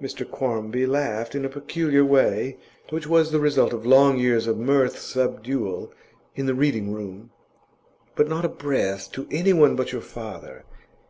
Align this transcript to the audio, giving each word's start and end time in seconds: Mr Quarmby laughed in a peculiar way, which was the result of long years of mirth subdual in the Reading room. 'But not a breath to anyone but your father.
Mr 0.00 0.26
Quarmby 0.26 0.86
laughed 0.86 1.34
in 1.34 1.44
a 1.44 1.50
peculiar 1.50 2.02
way, 2.02 2.56
which 2.88 3.06
was 3.06 3.30
the 3.30 3.38
result 3.38 3.74
of 3.74 3.84
long 3.84 4.18
years 4.18 4.46
of 4.46 4.56
mirth 4.56 4.96
subdual 4.98 5.92
in 6.34 6.46
the 6.46 6.54
Reading 6.54 6.94
room. 6.94 7.28
'But 8.16 8.28
not 8.30 8.46
a 8.46 8.48
breath 8.48 9.12
to 9.12 9.26
anyone 9.30 9.76
but 9.76 9.92
your 9.92 10.00
father. 10.00 10.64